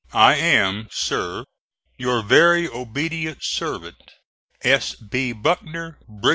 [0.13, 1.45] I am, sir,
[1.95, 2.95] Your very ob't
[3.43, 4.13] se'v't,
[4.63, 4.95] S.
[4.95, 5.31] B.
[5.31, 6.29] BUCKNER, Brig.